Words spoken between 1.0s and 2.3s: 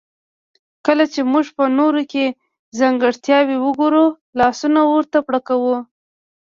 چې موږ په نورو کې